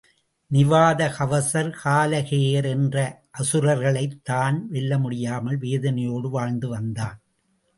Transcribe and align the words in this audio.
நிவாத 0.51 1.09
கவசர், 1.17 1.69
கால 1.81 2.21
கேயர் 2.21 2.67
என்ற 2.67 2.95
அசுரர்களைத் 3.31 4.19
தான் 4.23 4.67
வெல்ல 4.69 4.97
முடியாமல் 4.97 5.59
வேதனையோடு 5.59 6.29
வாழ்ந்து 6.29 6.67
வந்தான். 6.67 7.17